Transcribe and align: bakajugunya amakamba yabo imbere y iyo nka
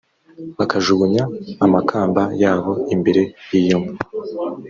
bakajugunya 0.57 1.23
amakamba 1.65 2.21
yabo 2.41 2.71
imbere 2.95 3.21
y 3.49 3.51
iyo 3.61 3.77
nka 3.83 3.93